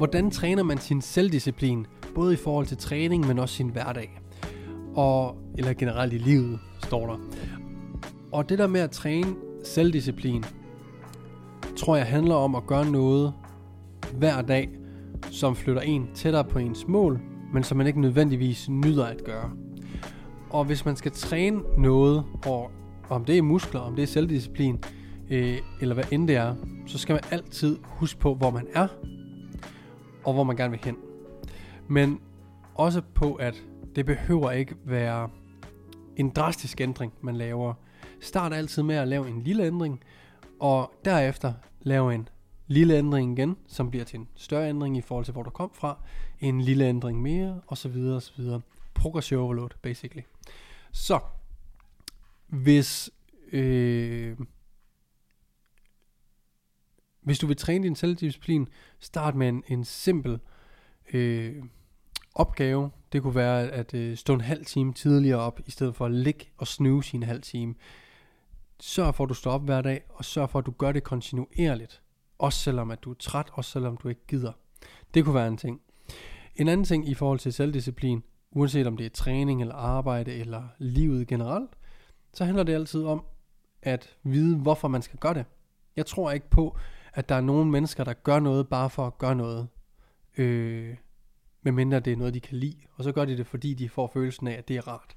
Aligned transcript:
hvordan 0.00 0.30
træner 0.30 0.62
man 0.62 0.78
sin 0.78 1.02
selvdisciplin, 1.02 1.86
både 2.14 2.32
i 2.32 2.36
forhold 2.36 2.66
til 2.66 2.76
træning, 2.76 3.26
men 3.26 3.38
også 3.38 3.54
sin 3.54 3.68
hverdag. 3.68 4.20
Og, 4.94 5.36
eller 5.58 5.72
generelt 5.72 6.12
i 6.12 6.18
livet, 6.18 6.58
står 6.84 7.06
der. 7.06 7.16
Og 8.32 8.48
det 8.48 8.58
der 8.58 8.66
med 8.66 8.80
at 8.80 8.90
træne 8.90 9.34
selvdisciplin, 9.64 10.44
tror 11.76 11.96
jeg 11.96 12.06
handler 12.06 12.34
om 12.34 12.54
at 12.54 12.66
gøre 12.66 12.90
noget 12.90 13.32
hver 14.14 14.42
dag, 14.42 14.68
som 15.30 15.56
flytter 15.56 15.82
en 15.82 16.08
tættere 16.14 16.44
på 16.44 16.58
ens 16.58 16.88
mål, 16.88 17.20
men 17.52 17.64
som 17.64 17.78
man 17.78 17.86
ikke 17.86 18.00
nødvendigvis 18.00 18.68
nyder 18.68 19.06
at 19.06 19.24
gøre. 19.24 19.50
Og 20.50 20.64
hvis 20.64 20.84
man 20.84 20.96
skal 20.96 21.12
træne 21.12 21.60
noget, 21.78 22.24
og 22.46 22.70
om 23.08 23.24
det 23.24 23.38
er 23.38 23.42
muskler, 23.42 23.80
om 23.80 23.94
det 23.94 24.02
er 24.02 24.06
selvdisciplin, 24.06 24.78
øh, 25.30 25.58
eller 25.80 25.94
hvad 25.94 26.04
end 26.10 26.28
det 26.28 26.36
er, 26.36 26.54
så 26.86 26.98
skal 26.98 27.12
man 27.12 27.22
altid 27.30 27.78
huske 27.84 28.20
på, 28.20 28.34
hvor 28.34 28.50
man 28.50 28.66
er, 28.74 28.88
og 30.24 30.32
hvor 30.32 30.42
man 30.42 30.56
gerne 30.56 30.70
vil 30.70 30.80
hen. 30.84 30.96
Men 31.88 32.20
også 32.74 33.02
på, 33.14 33.34
at 33.34 33.62
det 33.96 34.06
behøver 34.06 34.50
ikke 34.50 34.74
være 34.84 35.30
en 36.16 36.30
drastisk 36.30 36.80
ændring, 36.80 37.12
man 37.20 37.36
laver. 37.36 37.74
Start 38.20 38.52
altid 38.52 38.82
med 38.82 38.94
at 38.94 39.08
lave 39.08 39.28
en 39.28 39.42
lille 39.42 39.66
ændring, 39.66 40.00
og 40.60 40.92
derefter 41.04 41.52
lave 41.80 42.14
en 42.14 42.28
lille 42.66 42.98
ændring 42.98 43.38
igen, 43.38 43.56
som 43.66 43.90
bliver 43.90 44.04
til 44.04 44.18
en 44.18 44.28
større 44.34 44.68
ændring 44.68 44.96
i 44.96 45.00
forhold 45.00 45.24
til, 45.24 45.32
hvor 45.32 45.42
du 45.42 45.50
kom 45.50 45.70
fra, 45.74 45.98
en 46.40 46.60
lille 46.60 46.84
ændring 46.84 47.22
mere, 47.22 47.60
og 47.66 47.78
så 47.78 47.88
videre, 47.88 48.16
og 48.16 48.22
så 48.22 48.32
videre. 48.36 48.60
Progressive 48.94 49.40
overload, 49.40 49.70
basically. 49.82 50.22
Så, 50.92 51.18
hvis, 52.46 53.10
øh, 53.52 54.36
hvis 57.22 57.38
du 57.38 57.46
vil 57.46 57.56
træne 57.56 57.84
din 57.84 57.96
selvdisciplin, 57.96 58.68
start 59.00 59.34
med 59.34 59.48
en, 59.48 59.62
en 59.68 59.84
simpel 59.84 60.38
øh, 61.12 61.62
opgave. 62.34 62.90
Det 63.12 63.22
kunne 63.22 63.34
være 63.34 63.70
at 63.70 63.94
øh, 63.94 64.16
stå 64.16 64.34
en 64.34 64.40
halv 64.40 64.64
time 64.64 64.92
tidligere 64.92 65.38
op, 65.38 65.60
i 65.66 65.70
stedet 65.70 65.96
for 65.96 66.06
at 66.06 66.12
ligge 66.12 66.46
og 66.56 66.66
snuse 66.66 67.14
i 67.14 67.16
en 67.16 67.22
halv 67.22 67.42
time. 67.42 67.74
Sørg 68.80 69.14
for, 69.14 69.24
at 69.24 69.28
du 69.28 69.34
står 69.34 69.50
op 69.50 69.64
hver 69.64 69.82
dag, 69.82 70.02
og 70.08 70.24
sørg 70.24 70.50
for, 70.50 70.58
at 70.58 70.66
du 70.66 70.70
gør 70.70 70.92
det 70.92 71.02
kontinuerligt. 71.02 72.02
Også 72.38 72.58
selvom 72.58 72.90
at 72.90 73.02
du 73.02 73.10
er 73.10 73.14
træt, 73.14 73.46
også 73.52 73.70
selvom 73.70 73.96
du 73.96 74.08
ikke 74.08 74.26
gider. 74.28 74.52
Det 75.14 75.24
kunne 75.24 75.34
være 75.34 75.48
en 75.48 75.56
ting. 75.56 75.80
En 76.56 76.68
anden 76.68 76.84
ting 76.84 77.08
i 77.08 77.14
forhold 77.14 77.38
til 77.38 77.52
selvdisciplin, 77.52 78.22
uanset 78.50 78.86
om 78.86 78.96
det 78.96 79.06
er 79.06 79.10
træning 79.10 79.60
eller 79.60 79.74
arbejde 79.74 80.32
eller 80.32 80.62
livet 80.78 81.26
generelt, 81.26 81.70
så 82.34 82.44
handler 82.44 82.62
det 82.62 82.74
altid 82.74 83.04
om 83.04 83.24
at 83.82 84.16
vide, 84.22 84.56
hvorfor 84.56 84.88
man 84.88 85.02
skal 85.02 85.18
gøre 85.18 85.34
det. 85.34 85.44
Jeg 85.96 86.06
tror 86.06 86.30
ikke 86.30 86.50
på, 86.50 86.76
at 87.14 87.28
der 87.28 87.34
er 87.34 87.40
nogle 87.40 87.70
mennesker, 87.70 88.04
der 88.04 88.12
gør 88.12 88.40
noget 88.40 88.68
bare 88.68 88.90
for 88.90 89.06
at 89.06 89.18
gøre 89.18 89.34
noget. 89.34 89.68
Øh, 90.36 90.96
medmindre 91.62 92.00
det 92.00 92.12
er 92.12 92.16
noget, 92.16 92.34
de 92.34 92.40
kan 92.40 92.56
lide. 92.58 92.76
Og 92.94 93.04
så 93.04 93.12
gør 93.12 93.24
de 93.24 93.36
det, 93.36 93.46
fordi 93.46 93.74
de 93.74 93.88
får 93.88 94.10
følelsen 94.14 94.48
af, 94.48 94.52
at 94.52 94.68
det 94.68 94.76
er 94.76 94.88
rart. 94.88 95.16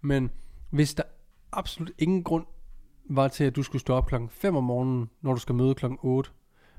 Men 0.00 0.30
hvis 0.70 0.94
der 0.94 1.02
absolut 1.52 1.90
ingen 1.98 2.22
grund 2.24 2.46
var 3.04 3.28
til, 3.28 3.44
at 3.44 3.56
du 3.56 3.62
skulle 3.62 3.80
stå 3.80 3.94
op 3.94 4.06
klokken 4.06 4.28
5 4.28 4.56
om 4.56 4.64
morgenen, 4.64 5.10
når 5.20 5.34
du 5.34 5.40
skal 5.40 5.54
møde 5.54 5.74
klokken 5.74 5.98
8. 6.02 6.30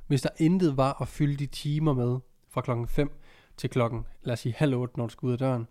Hvis 0.07 0.21
der 0.21 0.29
intet 0.37 0.77
var 0.77 1.01
at 1.01 1.07
fylde 1.07 1.35
de 1.35 1.45
timer 1.45 1.93
med 1.93 2.19
fra 2.49 2.61
klokken 2.61 2.87
5 2.87 3.11
til 3.57 3.69
klokken, 3.69 4.05
lad 4.23 4.33
os 4.33 4.39
sige 4.39 4.53
halv 4.57 4.75
8, 4.75 4.97
når 4.97 5.05
du 5.05 5.11
skal 5.11 5.25
ud 5.27 5.31
af 5.31 5.37
døren, 5.37 5.67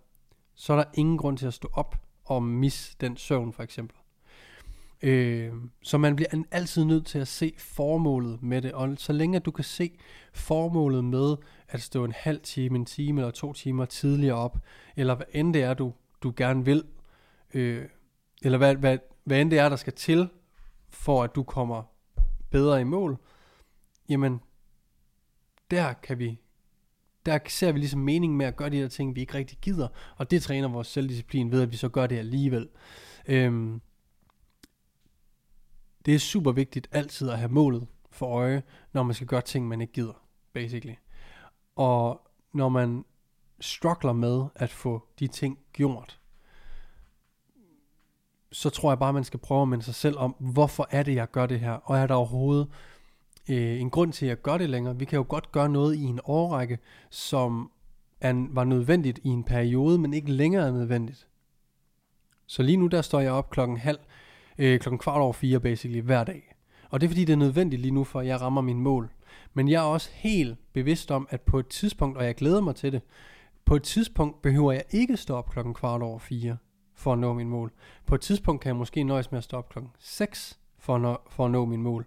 så 0.54 0.72
er 0.72 0.76
der 0.76 0.84
ingen 0.94 1.18
grund 1.18 1.38
til 1.38 1.46
at 1.46 1.54
stå 1.54 1.68
op 1.72 1.96
og 2.24 2.42
misse 2.42 2.96
den 3.00 3.16
søvn 3.16 3.52
for 3.52 3.62
eksempel. 3.62 3.96
Øh, 5.02 5.52
så 5.82 5.98
man 5.98 6.16
bliver 6.16 6.44
altid 6.50 6.84
nødt 6.84 7.06
til 7.06 7.18
at 7.18 7.28
se 7.28 7.54
formålet 7.58 8.42
med 8.42 8.62
det, 8.62 8.72
og 8.72 8.94
så 8.96 9.12
længe 9.12 9.38
du 9.38 9.50
kan 9.50 9.64
se 9.64 9.98
formålet 10.32 11.04
med 11.04 11.36
at 11.68 11.82
stå 11.82 12.04
en 12.04 12.12
halv 12.16 12.40
time, 12.40 12.78
en 12.78 12.84
time 12.84 13.20
eller 13.20 13.30
to 13.30 13.52
timer 13.52 13.84
tidligere 13.84 14.36
op, 14.36 14.58
eller 14.96 15.14
hvad 15.14 15.26
end 15.32 15.54
det 15.54 15.62
er, 15.62 15.74
du, 15.74 15.92
du 16.22 16.32
gerne 16.36 16.64
vil, 16.64 16.82
øh, 17.54 17.84
eller 18.42 18.58
hvad, 18.58 18.74
hvad, 18.74 18.98
hvad 19.24 19.40
end 19.40 19.50
det 19.50 19.58
er, 19.58 19.68
der 19.68 19.76
skal 19.76 19.92
til, 19.92 20.28
for 20.88 21.22
at 21.22 21.34
du 21.34 21.42
kommer 21.42 21.82
bedre 22.50 22.80
i 22.80 22.84
mål, 22.84 23.18
jamen, 24.08 24.40
der 25.70 25.92
kan 25.92 26.18
vi, 26.18 26.40
der 27.26 27.38
ser 27.48 27.72
vi 27.72 27.78
ligesom 27.78 28.00
mening 28.00 28.36
med 28.36 28.46
at 28.46 28.56
gøre 28.56 28.70
de 28.70 28.82
der 28.82 28.88
ting, 28.88 29.16
vi 29.16 29.20
ikke 29.20 29.34
rigtig 29.34 29.58
gider, 29.62 29.88
og 30.16 30.30
det 30.30 30.42
træner 30.42 30.68
vores 30.68 30.88
selvdisciplin 30.88 31.50
ved, 31.50 31.62
at 31.62 31.72
vi 31.72 31.76
så 31.76 31.88
gør 31.88 32.06
det 32.06 32.18
alligevel. 32.18 32.68
Øhm, 33.26 33.80
det 36.06 36.14
er 36.14 36.18
super 36.18 36.52
vigtigt 36.52 36.88
altid 36.92 37.30
at 37.30 37.38
have 37.38 37.52
målet 37.52 37.86
for 38.10 38.26
øje, 38.26 38.62
når 38.92 39.02
man 39.02 39.14
skal 39.14 39.26
gøre 39.26 39.40
ting, 39.40 39.68
man 39.68 39.80
ikke 39.80 39.92
gider, 39.92 40.22
basically. 40.52 40.94
Og 41.76 42.20
når 42.52 42.68
man 42.68 43.04
struggler 43.60 44.12
med 44.12 44.44
at 44.54 44.70
få 44.70 45.08
de 45.18 45.26
ting 45.26 45.58
gjort, 45.72 46.20
så 48.52 48.70
tror 48.70 48.90
jeg 48.90 48.98
bare, 48.98 49.12
man 49.12 49.24
skal 49.24 49.40
prøve 49.40 49.62
at 49.62 49.68
minde 49.68 49.84
sig 49.84 49.94
selv 49.94 50.18
om, 50.18 50.34
hvorfor 50.38 50.88
er 50.90 51.02
det, 51.02 51.14
jeg 51.14 51.30
gør 51.30 51.46
det 51.46 51.60
her? 51.60 51.72
Og 51.72 51.98
er 51.98 52.06
der 52.06 52.14
overhovedet 52.14 52.68
øh, 53.48 53.80
en 53.80 53.90
grund 53.90 54.12
til, 54.12 54.26
at 54.26 54.28
jeg 54.28 54.42
gør 54.42 54.58
det 54.58 54.70
længere? 54.70 54.98
Vi 54.98 55.04
kan 55.04 55.16
jo 55.16 55.26
godt 55.28 55.52
gøre 55.52 55.68
noget 55.68 55.94
i 55.94 56.02
en 56.02 56.20
årrække, 56.24 56.78
som 57.10 57.70
er, 58.20 58.46
var 58.50 58.64
nødvendigt 58.64 59.20
i 59.22 59.28
en 59.28 59.44
periode, 59.44 59.98
men 59.98 60.14
ikke 60.14 60.30
længere 60.30 60.66
er 60.66 60.72
nødvendigt. 60.72 61.28
Så 62.46 62.62
lige 62.62 62.76
nu, 62.76 62.86
der 62.86 63.02
står 63.02 63.20
jeg 63.20 63.32
op 63.32 63.50
klokken 63.50 63.76
halv, 63.76 63.98
øh, 64.58 64.80
klokken 64.80 64.98
kvart 64.98 65.20
over 65.20 65.32
fire, 65.32 65.60
basically, 65.60 66.00
hver 66.00 66.24
dag. 66.24 66.54
Og 66.90 67.00
det 67.00 67.06
er 67.06 67.10
fordi, 67.10 67.24
det 67.24 67.32
er 67.32 67.36
nødvendigt 67.36 67.82
lige 67.82 67.92
nu, 67.92 68.04
for 68.04 68.20
at 68.20 68.26
jeg 68.26 68.40
rammer 68.40 68.60
min 68.60 68.80
mål. 68.80 69.10
Men 69.54 69.68
jeg 69.68 69.78
er 69.78 69.86
også 69.86 70.10
helt 70.12 70.58
bevidst 70.72 71.10
om, 71.10 71.26
at 71.30 71.40
på 71.40 71.58
et 71.58 71.66
tidspunkt, 71.66 72.18
og 72.18 72.24
jeg 72.24 72.34
glæder 72.34 72.60
mig 72.60 72.76
til 72.76 72.92
det, 72.92 73.02
på 73.64 73.76
et 73.76 73.82
tidspunkt 73.82 74.42
behøver 74.42 74.72
jeg 74.72 74.84
ikke 74.90 75.16
stå 75.16 75.34
op 75.34 75.50
klokken 75.50 75.74
kvart 75.74 76.02
over 76.02 76.18
fire 76.18 76.56
for 76.94 77.12
at 77.12 77.18
nå 77.18 77.32
min 77.32 77.48
mål. 77.48 77.72
På 78.06 78.14
et 78.14 78.20
tidspunkt 78.20 78.62
kan 78.62 78.68
jeg 78.68 78.76
måske 78.76 79.04
nøjes 79.04 79.30
med 79.30 79.38
at 79.38 79.44
stå 79.44 79.56
op 79.56 79.68
klokken 79.68 79.92
6 79.98 80.58
for 80.78 80.94
at 80.94 81.00
nå, 81.00 81.18
for 81.30 81.44
at 81.44 81.50
nå 81.50 81.64
min 81.64 81.82
mål. 81.82 82.06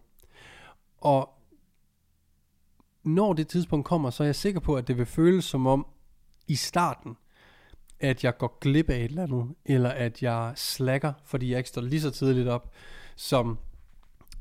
Og 0.98 1.30
når 3.04 3.34
det 3.34 3.48
tidspunkt 3.48 3.86
kommer, 3.86 4.10
så 4.10 4.24
er 4.24 4.28
jeg 4.28 4.36
sikker 4.36 4.60
på, 4.60 4.76
at 4.76 4.88
det 4.88 4.98
vil 4.98 5.06
føles 5.06 5.46
som 5.46 5.68
om 5.68 5.88
i 6.48 6.56
starten, 6.56 7.18
at 8.00 8.24
jeg 8.24 8.38
går 8.38 8.58
glip 8.62 8.90
af 8.90 8.98
et 8.98 9.04
eller 9.04 9.24
andet, 9.24 9.56
eller 9.66 9.90
at 9.90 10.24
jeg 10.24 10.52
slacker, 10.56 11.14
fordi 11.24 11.52
jeg 11.52 11.58
ikke 11.58 11.70
står 11.70 11.82
lige 11.82 12.02
så 12.02 12.12
tidligt 12.12 12.48
op, 12.48 12.72
som 13.16 13.58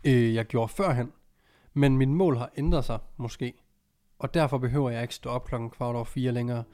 øh, 0.05 0.35
jeg 0.35 0.45
gjorde 0.45 0.73
førhen. 0.73 1.13
Men 1.75 1.97
min 1.97 2.15
mål 2.15 2.37
har 2.37 2.51
ændret 2.57 2.85
sig, 2.85 2.99
måske. 3.17 3.53
Og 4.19 4.35
derfor 4.35 4.59
behøver 4.59 4.91
jeg 4.91 5.03
ikke 5.03 5.15
stå 5.15 5.31
op 5.31 5.45
klokken 5.45 5.71
kvart 5.71 5.95
over 5.95 6.05
fire 6.05 6.33
længere. 6.33 6.65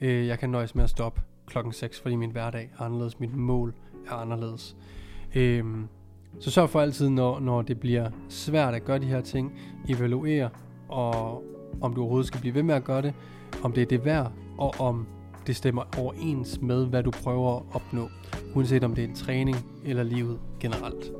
Øh, 0.00 0.26
jeg 0.26 0.38
kan 0.38 0.50
nøjes 0.50 0.74
med 0.74 0.84
at 0.84 0.90
stå 0.90 1.04
op 1.04 1.20
klokken 1.46 1.72
6, 1.72 2.00
fordi 2.00 2.16
min 2.16 2.30
hverdag 2.30 2.70
er 2.78 2.82
anderledes, 2.82 3.20
mit 3.20 3.34
mål 3.34 3.74
er 4.06 4.12
anderledes. 4.12 4.76
Øh, 5.34 5.64
så 6.40 6.50
sørg 6.50 6.70
for 6.70 6.80
altid, 6.80 7.08
når, 7.08 7.40
når 7.40 7.62
det 7.62 7.80
bliver 7.80 8.10
svært 8.28 8.74
at 8.74 8.84
gøre 8.84 8.98
de 8.98 9.06
her 9.06 9.20
ting, 9.20 9.58
evaluere, 9.88 10.50
og 10.88 11.42
om 11.80 11.94
du 11.94 12.00
overhovedet 12.00 12.26
skal 12.26 12.40
blive 12.40 12.54
ved 12.54 12.62
med 12.62 12.74
at 12.74 12.84
gøre 12.84 13.02
det, 13.02 13.14
om 13.62 13.72
det 13.72 13.82
er 13.82 13.86
det 13.86 14.04
værd, 14.04 14.32
og 14.58 14.74
om 14.78 15.06
det 15.46 15.56
stemmer 15.56 15.98
overens 15.98 16.60
med, 16.62 16.86
hvad 16.86 17.02
du 17.02 17.10
prøver 17.10 17.56
at 17.56 17.62
opnå, 17.72 18.08
uanset 18.54 18.84
om 18.84 18.94
det 18.94 19.04
er 19.04 19.08
en 19.08 19.14
træning 19.14 19.56
eller 19.84 20.02
livet 20.02 20.38
generelt. 20.60 21.12